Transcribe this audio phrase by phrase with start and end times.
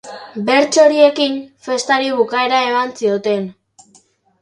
[0.45, 3.51] Bertso horiekin festari bukaera eman zioten.